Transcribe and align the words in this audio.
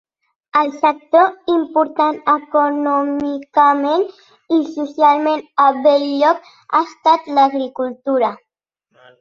El 0.59 0.69
sector 0.83 1.27
important 1.55 2.17
econòmicament 2.33 4.07
i 4.57 4.59
socialment 4.79 5.45
a 5.65 5.67
Bell-lloc 5.85 6.51
ha 6.59 6.83
estat 6.91 7.31
l'agricultura. 7.37 8.33